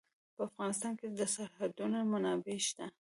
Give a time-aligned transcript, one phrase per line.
[0.35, 2.85] په افغانستان کې د سرحدونه منابع شته.